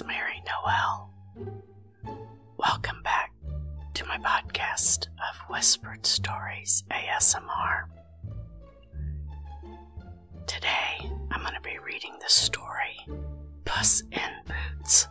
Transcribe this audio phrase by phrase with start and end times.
[0.00, 1.10] is Mary Noel.
[2.56, 3.32] Welcome back
[3.94, 7.84] to my podcast of Whispered Stories ASMR.
[10.46, 12.96] Today, I'm going to be reading the story
[13.64, 15.08] Puss in Boots.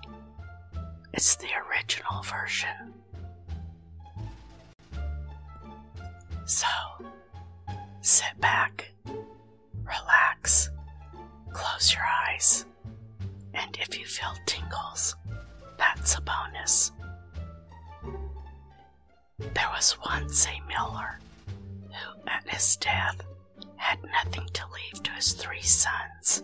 [1.13, 2.93] It's the original version.
[6.45, 6.67] So,
[8.01, 8.91] sit back,
[9.83, 10.69] relax,
[11.51, 12.65] close your eyes,
[13.54, 14.33] and if you feel
[19.39, 21.19] There was once a miller
[21.87, 23.21] who, at his death,
[23.77, 26.43] had nothing to leave to his three sons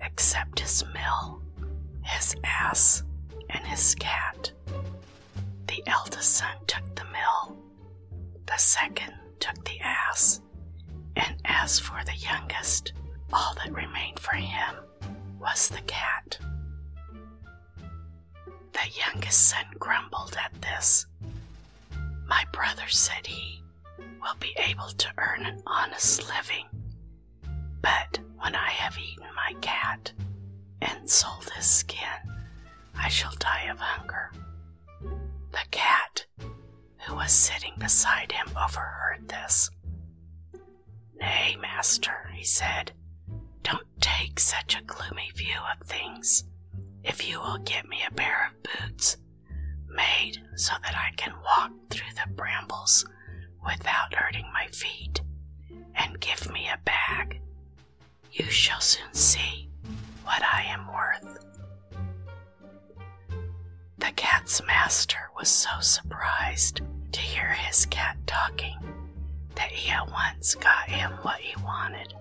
[0.00, 1.42] except his mill,
[2.02, 3.02] his ass,
[3.50, 4.52] and his cat.
[5.66, 7.56] The eldest son took the mill,
[8.46, 10.40] the second took the ass,
[11.16, 12.92] and as for the youngest,
[13.32, 14.76] all that remained for him
[15.40, 16.13] was the cat.
[18.96, 21.06] Youngest son grumbled at this.
[22.26, 23.62] My brother, said he,
[24.20, 26.66] will be able to earn an honest living.
[27.82, 30.12] But when I have eaten my cat
[30.80, 31.98] and sold his skin,
[32.96, 34.30] I shall die of hunger.
[35.00, 36.26] The cat,
[37.06, 39.70] who was sitting beside him, overheard this.
[41.20, 42.92] Nay, master, he said,
[43.62, 46.44] don't take such a gloomy view of things.
[47.02, 48.43] If you will get me a pair
[50.56, 53.06] so that I can walk through the brambles
[53.64, 55.20] without hurting my feet,
[55.94, 57.40] and give me a bag,
[58.32, 59.68] you shall soon see
[60.24, 61.44] what I am worth.
[63.98, 66.80] The cat's master was so surprised
[67.12, 68.76] to hear his cat talking
[69.54, 72.12] that he at once got him what he wanted.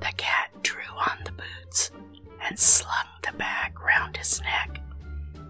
[0.00, 1.92] The cat drew on the boots
[2.44, 4.80] and slung the bag round his neck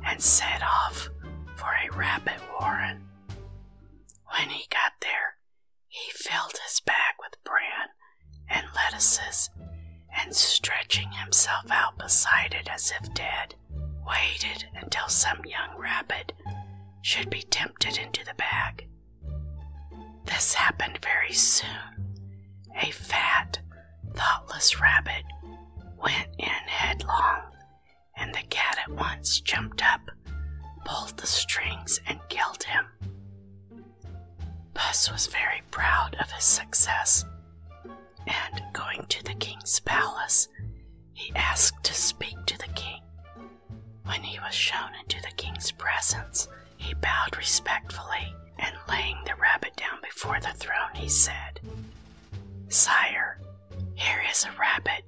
[0.06, 1.08] and set off
[1.56, 3.08] for a rabbit warren.
[4.38, 5.36] When he got there,
[5.88, 7.88] he filled his bag with bran
[8.48, 9.50] and lettuces
[10.20, 13.54] and stretching himself out beside it as if dead,
[14.06, 16.32] waited until some young rabbit
[17.02, 18.86] should be tempted into the bag.
[20.24, 22.18] This happened very soon.
[22.80, 23.58] A fat,
[24.14, 25.24] thoughtless rabbit
[26.02, 27.42] went in headlong,
[28.16, 30.10] and the cat at once jumped up,
[30.84, 32.86] pulled the strings, and killed him.
[34.74, 37.24] Puss was very proud of his success,
[38.26, 40.48] and going to the king's palace,
[41.12, 43.00] he asked to speak to the king.
[44.04, 49.76] When he was shown into the king's presence, he bowed respectfully, and laying the rabbit
[49.76, 51.60] down before the throne, he said,
[52.68, 53.38] Sire,
[53.94, 55.04] here is a rabbit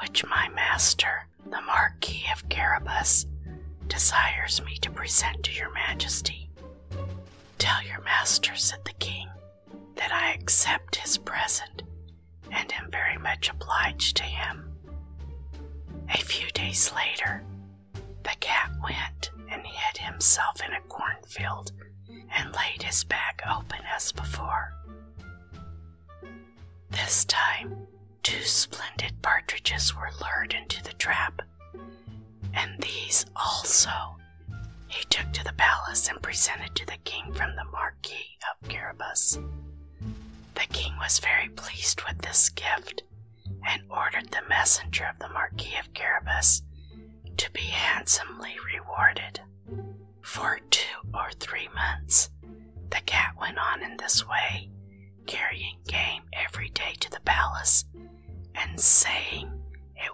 [0.00, 3.26] which my master, the Marquis of Carabas,
[3.88, 6.48] desires me to present to your majesty.
[7.58, 9.28] Tell your master, said the king,
[9.96, 11.82] that I accept his present
[12.50, 14.70] and am very much obliged to him.
[16.12, 17.42] A few days later,
[18.22, 21.72] the cat went and hid himself in a cornfield
[22.36, 24.72] and laid his bag open as before.
[26.90, 27.86] This time,
[28.22, 31.42] two splendid partridges were lured into the trap,
[32.56, 33.90] and these also
[34.88, 39.38] he took to the palace and presented to the king from the Marquis of Carabas.
[40.54, 43.02] The king was very pleased with this gift
[43.68, 46.62] and ordered the messenger of the Marquis of Carabas
[47.36, 49.40] to be handsomely rewarded.
[50.22, 52.30] For two or three months,
[52.90, 54.70] the cat went on in this way,
[55.26, 57.84] carrying game every day to the palace
[58.54, 59.50] and saying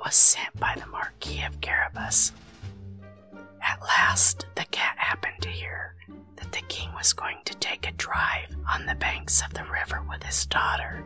[0.04, 2.32] was sent by the Marquis of Carabas.
[3.62, 5.94] At last, the cat happened to hear
[6.36, 10.02] that the king was going to take a drive on the banks of the river
[10.08, 11.04] with his daughter,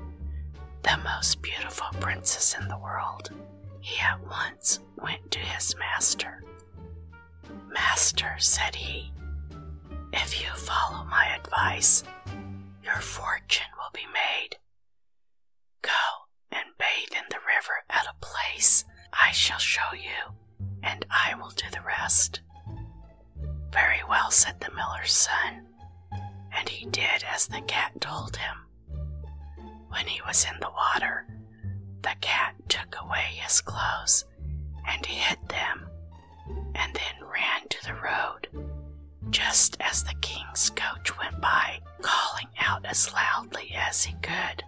[0.83, 3.31] the most beautiful princess in the world.
[3.81, 6.43] He at once went to his master.
[7.69, 9.13] Master, said he,
[10.13, 12.03] if you follow my advice,
[12.83, 14.57] your fortune will be made.
[15.83, 16.26] Go
[16.57, 20.35] and bathe in the river at a place I shall show you,
[20.83, 22.41] and I will do the rest.
[23.73, 25.67] Very well, said the miller's son,
[26.53, 28.57] and he did as the cat told him.
[29.89, 31.27] When he was in the water,
[32.03, 34.25] the cat took away his clothes
[34.87, 35.87] and hid them,
[36.75, 38.49] and then ran to the road,
[39.31, 44.63] just as the king's coach went by, calling out as loudly as he could!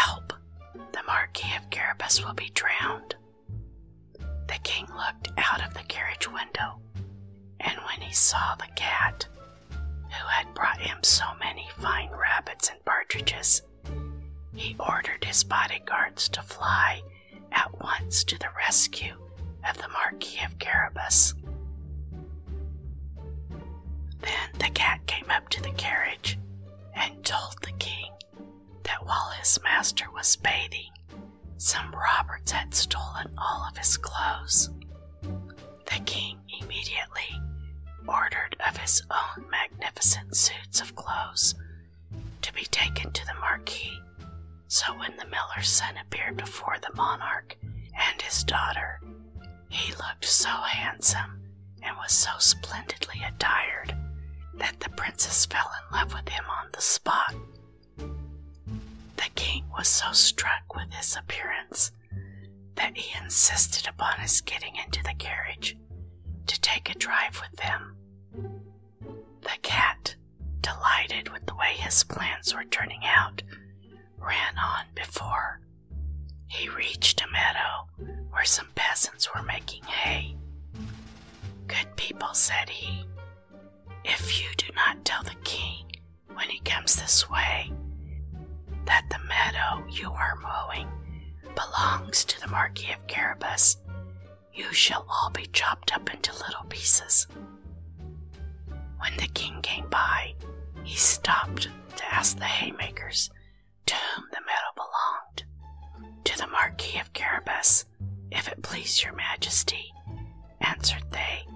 [0.00, 0.32] Help!
[0.92, 3.16] The Marquis of Carabas will be drowned.
[4.48, 6.80] The king looked out of the carriage window,
[7.60, 9.26] and when he saw the cat,
[9.70, 13.60] who had brought him so many fine rabbits and partridges,
[14.54, 17.02] he ordered his bodyguards to fly
[17.52, 19.16] at once to the rescue
[19.68, 21.34] of the Marquis of Carabas.
[24.20, 24.70] Then the
[30.20, 30.92] was bathing,
[31.56, 34.68] some robbers had stolen all of his clothes.
[35.22, 37.40] The king immediately
[38.06, 41.54] ordered of his own magnificent suits of clothes
[42.42, 43.98] to be taken to the marquis.
[44.68, 49.00] So when the miller's son appeared before the monarch and his daughter,
[49.70, 51.40] he looked so handsome
[51.82, 53.96] and was so splendidly attired
[54.58, 57.34] that the princess fell in love with him on the spot.
[59.80, 61.90] Was so struck with his appearance
[62.74, 65.74] that he insisted upon his getting into the carriage
[66.48, 67.96] to take a drive with them.
[69.40, 70.16] The cat,
[70.60, 73.42] delighted with the way his plans were turning out,
[74.18, 75.62] ran on before.
[76.48, 77.88] He reached a meadow
[78.32, 80.36] where some peasants were making hay.
[81.68, 83.06] Good people, said he,
[84.04, 85.90] if you do not tell the king
[86.34, 87.72] when he comes this way
[88.90, 90.88] that the meadow you are mowing
[91.54, 93.76] belongs to the Marquis of Carabas,
[94.52, 97.28] you shall all be chopped up into little pieces.
[98.98, 100.34] When the king came by,
[100.82, 103.30] he stopped to ask the haymakers
[103.86, 106.24] to whom the meadow belonged.
[106.24, 107.84] To the Marquis of Carabas,
[108.32, 109.92] if it please your majesty,
[110.60, 111.46] answered they,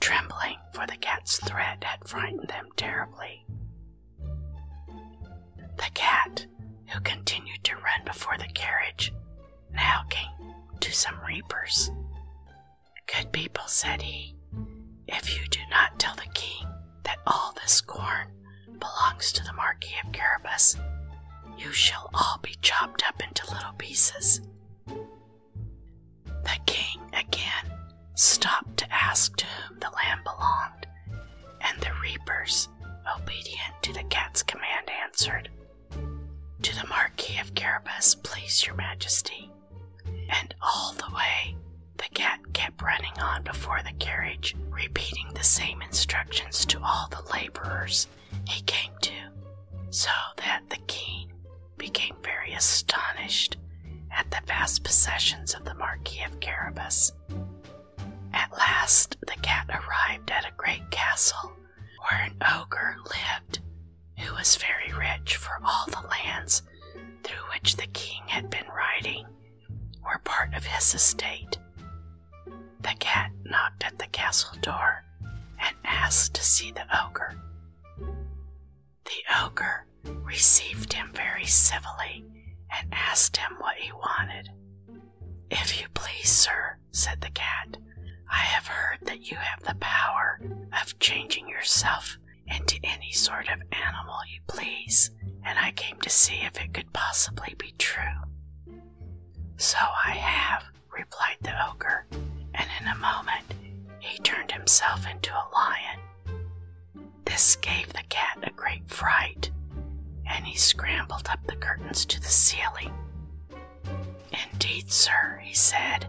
[0.00, 3.44] trembling, for the cat's threat had frightened them terribly.
[5.76, 6.46] The cat,
[6.92, 9.12] who continued to run before the carriage,
[9.72, 11.90] now came to some reapers.
[13.06, 14.34] Good people, said he,
[15.08, 16.66] if you do not tell the king
[17.04, 18.28] that all this corn
[18.78, 20.76] belongs to the Marquis of Carabas,
[21.58, 24.40] you shall all be chopped up into little pieces.
[24.86, 27.70] The king again
[28.14, 30.86] stopped to ask to whom the land belonged,
[31.60, 32.68] and the reapers,
[33.16, 35.50] obedient to the cat's command, answered,
[36.62, 39.50] To the Marquis of Carabas, please your majesty.
[40.06, 41.56] And all the way,
[41.96, 47.22] the cat kept running on before the carriage, repeating the same instructions to all the
[47.32, 48.08] laborers
[48.46, 49.12] he came to,
[49.90, 51.32] so that the king
[51.78, 53.56] became very astonished
[54.10, 57.12] at the vast possessions of the Marquis of Carabas.
[58.32, 61.52] At last, the cat arrived at a great castle
[62.08, 63.60] where an ogre lived
[64.20, 66.62] who was very rich, for all the lands
[67.22, 69.26] through which the king had been riding
[70.04, 71.58] were part of his estate.
[72.80, 75.04] The cat knocked at the castle door
[75.58, 77.34] and asked to see the ogre.
[77.98, 82.24] The ogre received him very civilly
[82.72, 84.50] and asked him what he wanted.
[85.50, 87.76] If you please, sir, said the cat,
[88.30, 90.40] I have heard that you have the power
[90.80, 92.18] of changing yourself
[92.50, 95.10] into any sort of animal you please,
[95.44, 98.02] and I came to see if it could possibly be true.
[99.56, 100.64] So I have,
[100.96, 103.44] replied the ogre, and in a moment
[104.00, 106.00] he turned himself into a lion.
[107.24, 109.50] This gave the cat a great fright,
[110.26, 112.92] and he scrambled up the curtains to the ceiling.
[114.52, 116.08] Indeed, sir, he said,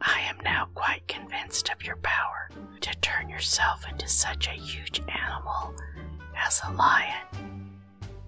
[0.00, 2.43] I am now quite convinced of your power
[2.84, 5.74] to turn yourself into such a huge animal
[6.36, 7.78] as a lion.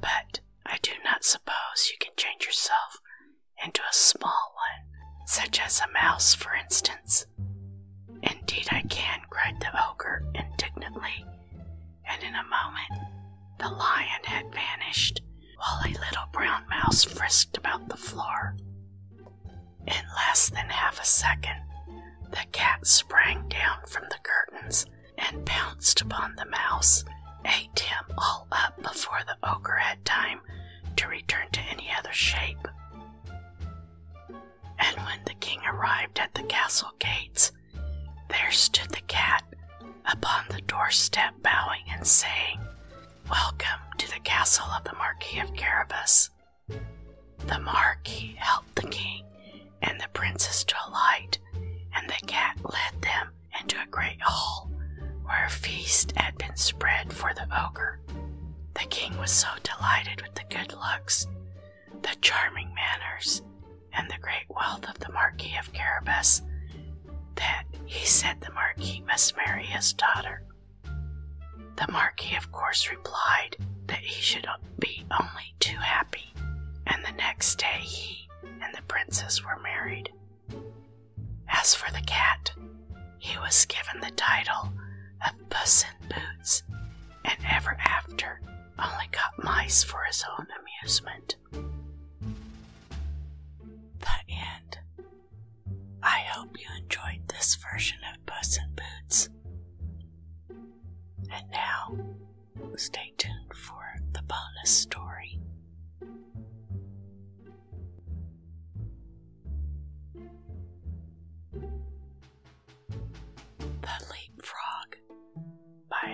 [0.00, 3.02] But I do not suppose you can change yourself
[3.62, 7.26] into a small one, such as a mouse, for instance.
[8.22, 11.26] Indeed, I can, cried the ogre indignantly,
[12.08, 13.12] and in a moment
[13.58, 15.20] the lion had vanished,
[15.58, 18.56] while a little brown mouse frisked about the floor.
[19.86, 21.60] In less than half a second,
[22.30, 24.86] the cat sprang down from the curtains
[25.18, 27.04] and pounced upon the mouse,
[27.44, 30.40] ate him all up before the ogre had time
[30.96, 32.68] to return to any other shape.
[34.78, 37.52] And when the king arrived at the castle gates,
[38.28, 39.44] there stood the cat
[40.04, 42.60] upon the doorstep, bowing and saying,
[43.30, 46.30] Welcome to the castle of the Marquis of Carabas.
[46.68, 49.15] The Marquis helped the king
[81.76, 82.52] for the cat,
[83.18, 84.72] he was given the title
[85.26, 86.62] of Puss in Boots,
[87.24, 88.40] and ever after
[88.78, 91.36] only got mice for his own amusement.
[94.00, 94.78] The end.
[96.02, 99.28] I hope you enjoyed this version of Puss in Boots.
[101.30, 101.96] And now,
[102.76, 105.15] stay tuned for the bonus story.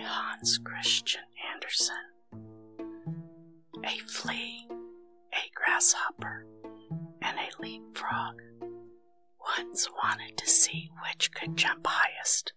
[0.03, 1.23] Hans Christian
[1.55, 1.97] Andersen.
[3.85, 4.67] A flea,
[5.33, 6.47] a grasshopper,
[7.23, 8.41] and a leapfrog
[9.59, 12.53] once wanted to see which could jump highest.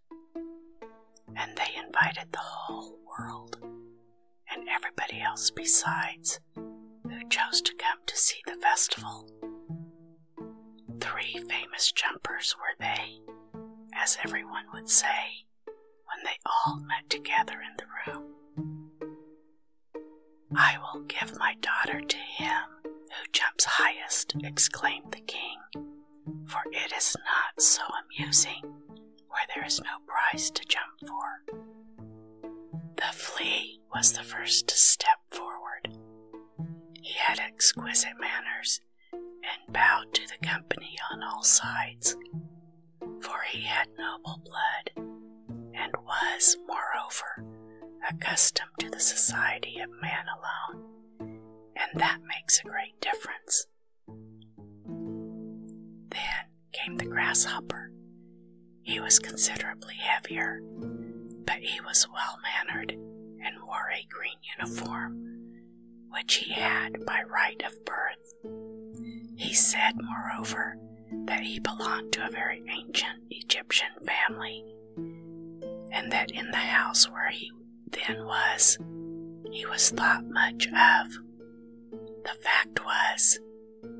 [1.35, 3.57] And they invited the whole world
[4.51, 9.29] and everybody else besides who chose to come to see the festival.
[10.99, 13.19] Three famous jumpers were they,
[13.93, 15.44] as everyone would say,
[16.25, 18.89] they all met together in the room.
[20.57, 25.57] I will give my daughter to him who jumps highest, exclaimed the king,
[26.47, 28.61] for it is not so amusing
[29.29, 31.59] where there is no prize to jump for.
[32.95, 35.97] The flea was the first to step forward.
[37.01, 38.81] He had exquisite manners
[39.13, 42.15] and bowed to the company on all sides,
[43.21, 44.94] for he had noble blood
[46.21, 47.45] was, moreover,
[48.09, 51.39] accustomed to the society of man alone,
[51.75, 53.67] and that makes a great difference.
[56.09, 57.91] Then came the grasshopper.
[58.83, 60.61] He was considerably heavier,
[61.45, 65.39] but he was well mannered and wore a green uniform,
[66.11, 68.33] which he had by right of birth.
[69.37, 70.77] He said, moreover,
[71.25, 74.63] that he belonged to a very ancient Egyptian family,
[75.95, 77.49] and that in the house where he
[77.89, 78.77] then was,
[79.51, 81.07] he was thought much of.
[82.23, 83.39] The fact was,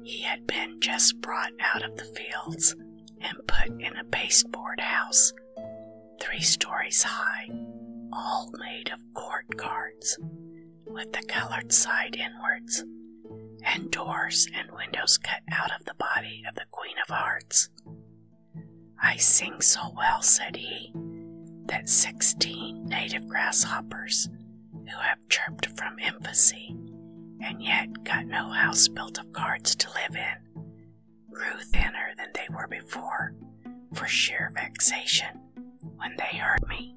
[0.04, 2.76] he had been just brought out of the fields
[3.22, 5.32] and put in a pasteboard house,
[6.20, 7.48] three stories high,
[8.12, 10.20] all made of court cards,
[10.86, 12.84] with the colored side inwards,
[13.64, 17.70] and doors and windows cut out of the body of the Queen of Hearts.
[19.02, 20.94] I sing so well, said he,
[21.66, 24.30] that sixteen native grasshoppers,
[24.72, 26.76] who have chirped from infancy
[27.44, 30.64] and yet got no house built of cards to live in,
[31.32, 33.34] grew thinner than they were before
[33.94, 35.40] for sheer vexation
[35.98, 36.96] when they heard me.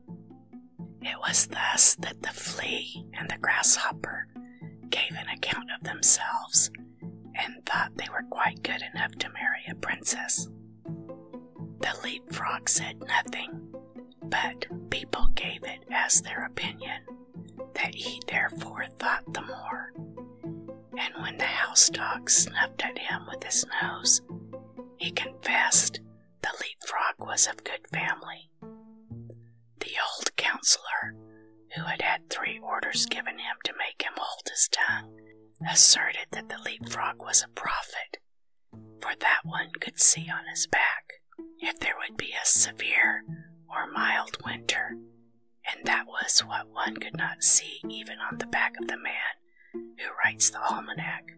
[1.03, 4.29] It was thus that the flea and the grasshopper
[4.91, 6.71] gave an account of themselves
[7.35, 10.49] and thought they were quite good enough to marry a princess.
[11.81, 13.68] The leapfrog said nothing,
[14.31, 17.03] but people gave it as their opinion
[17.75, 19.93] that he therefore thought the more.
[20.99, 24.21] And when the house dog snuffed at him with his nose,
[24.97, 26.01] he confessed
[26.43, 28.51] the leapfrog was of good family.
[29.81, 31.15] The old counselor,
[31.77, 35.17] who had had three orders given him to make him hold his tongue,
[35.71, 38.19] asserted that the leapfrog was a prophet,
[39.01, 41.05] for that one could see on his back
[41.61, 43.25] if there would be a severe
[43.71, 44.97] or mild winter,
[45.67, 49.37] and that was what one could not see even on the back of the man
[49.73, 51.33] who writes the almanac.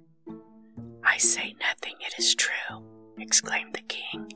[1.05, 2.85] I say nothing, it is true,
[3.19, 4.31] exclaimed the king,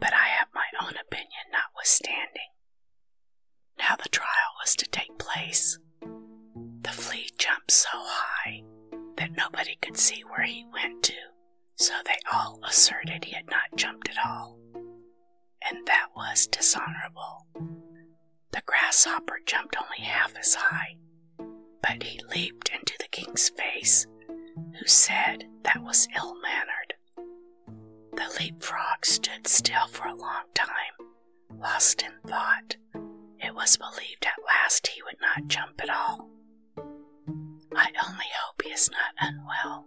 [0.00, 2.50] but I have my own opinion notwithstanding.
[3.78, 5.78] Now the trial was to take place.
[6.00, 8.62] The flea jumped so high
[9.16, 11.14] that nobody could see where he went to,
[11.76, 14.58] so they all asserted he had not jumped at all
[15.68, 17.46] and that was dishonorable.
[18.52, 20.96] The grasshopper jumped only half as high,
[21.82, 26.94] but he leaped into the king's face, who said that was ill mannered.
[28.12, 31.10] The leapfrog stood still for a long time,
[31.58, 32.76] lost in thought.
[33.38, 36.30] It was believed at last he would not jump at all.
[37.76, 39.86] I only hope he is not unwell,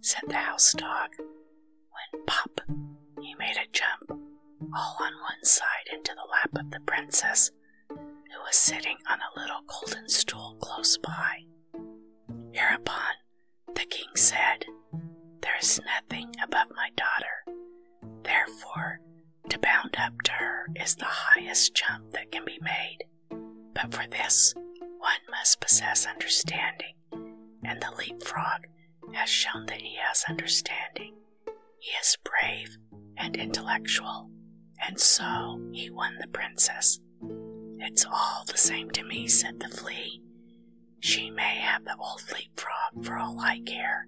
[0.00, 2.60] said the house dog, when pop,
[3.20, 4.20] he made a jump
[4.74, 7.50] all on one side into the lap of the princess,
[7.88, 11.44] who was sitting on a little golden stool close by.
[12.52, 13.14] Hereupon
[13.74, 14.66] the king said,
[15.40, 17.56] There is nothing above my daughter,
[18.22, 19.00] therefore
[19.48, 22.98] To bound up to her is the highest jump that can be made,
[23.74, 26.94] but for this, one must possess understanding,
[27.64, 28.66] and the leapfrog
[29.14, 31.14] has shown that he has understanding.
[31.78, 32.76] He is brave
[33.16, 34.30] and intellectual,
[34.86, 37.00] and so he won the princess.
[37.78, 40.20] It's all the same to me, said the flea.
[41.00, 44.06] She may have the old leapfrog for all I care.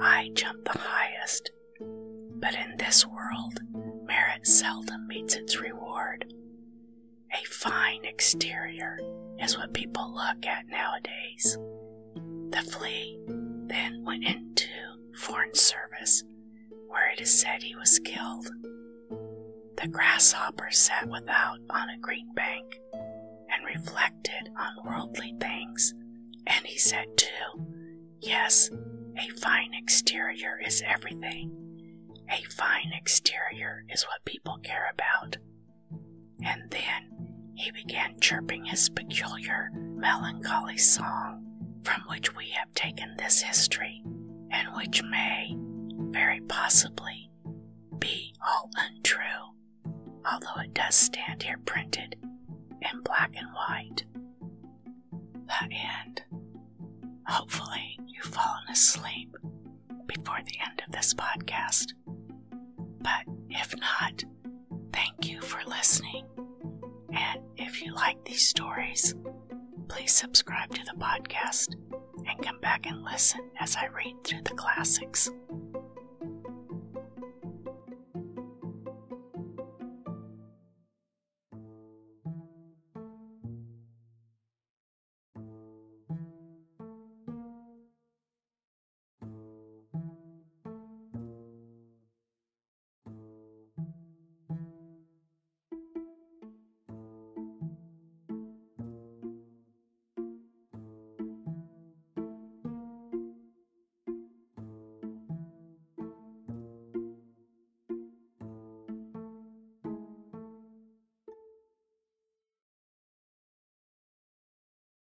[0.00, 3.60] I jump the highest, but in this world,
[4.04, 6.32] merit seldom meets its reward.
[7.32, 8.98] A fine exterior
[9.40, 11.56] is what people look at nowadays.
[12.50, 13.18] The flea
[13.66, 14.66] then went into
[15.14, 16.24] foreign service,
[16.88, 18.50] where it is said he was killed.
[19.82, 25.92] The grasshopper sat without on a green bank and reflected on worldly things,
[26.46, 27.66] and he said too,
[28.20, 28.70] Yes,
[29.18, 31.50] a fine exterior is everything.
[32.30, 35.38] A fine exterior is what people care about.
[36.44, 41.44] And then he began chirping his peculiar, melancholy song,
[41.82, 44.04] from which we have taken this history,
[44.52, 45.56] and which may,
[46.12, 47.30] very possibly,
[47.98, 49.56] be all untrue,
[50.30, 52.16] although it does stand here printed
[52.80, 54.04] in black and white.
[55.46, 56.22] The end.
[57.26, 59.36] Hopefully, you've fallen asleep
[60.06, 61.92] before the end of this podcast.
[63.00, 64.24] But if not,
[64.92, 66.24] thank you for listening.
[67.12, 69.14] And if you like these stories,
[69.88, 71.74] please subscribe to the podcast
[72.26, 75.30] and come back and listen as I read through the classics.